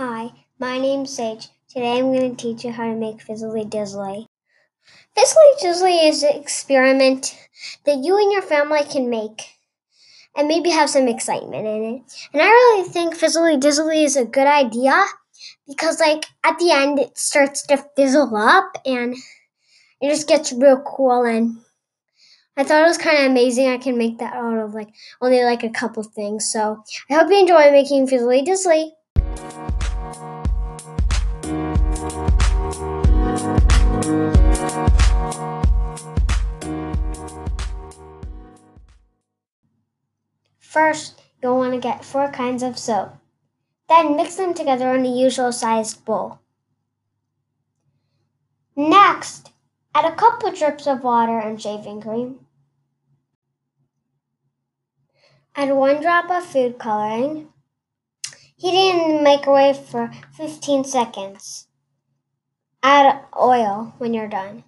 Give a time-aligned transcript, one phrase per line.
[0.00, 1.48] my name's Sage.
[1.68, 4.24] Today I'm going to teach you how to make Fizzly Dizzly.
[5.14, 7.36] Fizzly Dizzly is an experiment
[7.84, 9.56] that you and your family can make
[10.34, 12.02] and maybe have some excitement in it.
[12.32, 15.04] And I really think Fizzly Dizzly is a good idea
[15.68, 19.14] because, like, at the end it starts to fizzle up and
[20.00, 21.24] it just gets real cool.
[21.24, 21.58] And
[22.56, 24.88] I thought it was kind of amazing I can make that out of, like,
[25.20, 26.50] only like a couple things.
[26.50, 28.92] So I hope you enjoy making Fizzly Dizzly.
[40.58, 43.16] First, you'll want to get four kinds of soap.
[43.90, 46.38] Then mix them together in a usual sized bowl.
[48.74, 49.50] Next,
[49.94, 52.46] add a couple drips of water and shaving cream.
[55.54, 57.48] Add one drop of food coloring.
[58.56, 61.66] Heat it in the microwave for 15 seconds.
[62.82, 64.64] Add oil when you're done.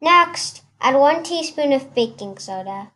[0.00, 2.92] Next, add one teaspoon of baking soda.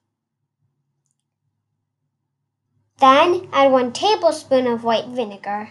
[2.98, 5.70] Then add one tablespoon of white vinegar.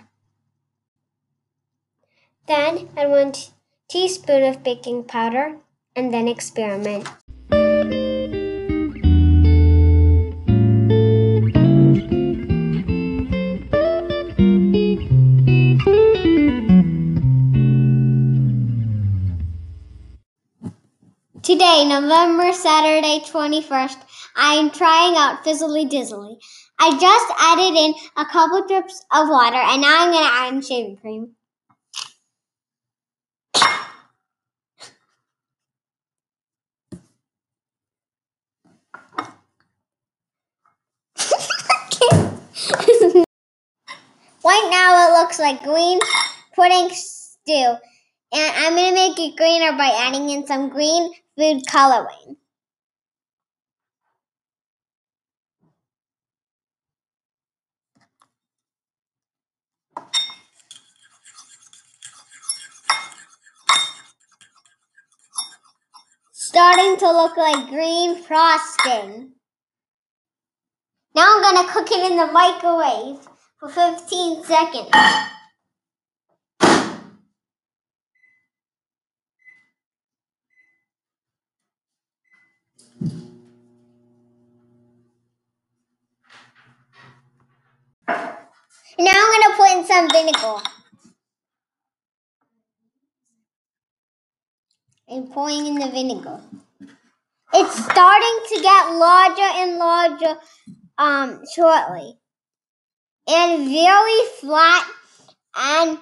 [2.47, 3.33] Then add one
[3.89, 5.57] teaspoon of baking powder
[5.95, 7.07] and then experiment.
[21.67, 23.97] Today, November Saturday 21st,
[24.37, 26.37] I am trying out Fizzly Dizzly.
[26.79, 30.61] I just added in a couple drips of water and now I'm to add in
[30.61, 31.35] shaving cream.
[44.45, 45.99] right now it looks like green
[46.55, 47.75] pudding stew.
[48.33, 52.37] And I'm going to make it greener by adding in some green food coloring.
[66.57, 69.31] starting to look like green frosting.
[71.13, 73.19] Now I'm going to cook it in the microwave
[73.59, 74.89] for 15 seconds.
[89.71, 90.61] In some vinegar.
[95.09, 96.41] and pouring in the vinegar.
[97.53, 100.35] It's starting to get larger and larger
[100.97, 102.17] um, shortly.
[103.27, 104.87] And very flat
[105.55, 105.99] and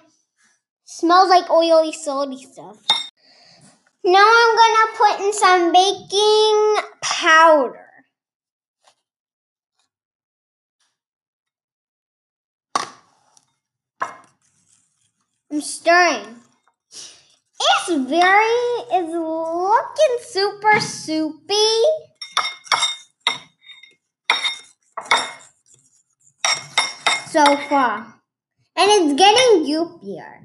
[0.85, 2.77] smells like oily salty stuff.
[4.03, 7.84] Now I'm gonna put in some baking powder.
[15.55, 16.35] I'm stirring.
[16.91, 21.55] It's very, it's looking super soupy.
[27.27, 28.15] So far.
[28.75, 30.43] And it's getting goopier.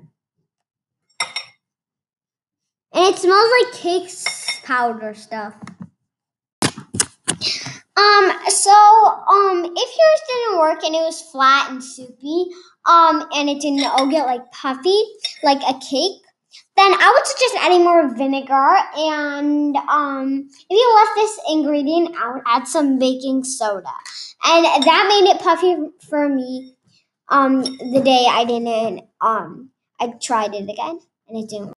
[2.95, 4.13] And it smells like cake
[4.63, 5.55] powder stuff.
[7.97, 10.20] Um, so, um, if didn't
[10.69, 12.47] and it was flat and soupy,
[12.87, 15.03] um, and it didn't all get like puffy,
[15.43, 16.23] like a cake,
[16.77, 18.77] then I would suggest adding more vinegar.
[18.97, 23.93] And um, if you left this ingredient out, add some baking soda.
[24.45, 25.77] And that made it puffy
[26.09, 26.77] for me
[27.29, 29.71] um, the day I didn't, um,
[30.01, 31.75] I tried it again and it didn't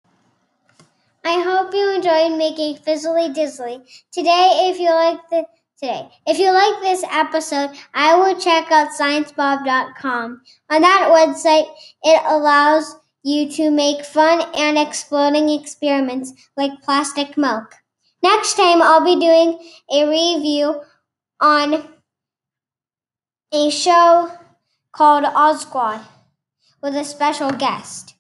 [1.24, 3.80] I hope you enjoyed making Fizzly Dizzly.
[4.10, 5.44] Today, if you like the
[5.82, 6.08] today.
[6.26, 10.42] If you like this episode, I would check out sciencebob.com.
[10.70, 11.68] On that website,
[12.04, 17.74] it allows you to make fun and exploding experiments like plastic milk.
[18.22, 19.58] Next time, I'll be doing
[19.92, 20.82] a review
[21.40, 21.88] on
[23.52, 24.30] a show
[24.92, 26.00] called Odd Squad
[26.80, 28.14] with a special guest.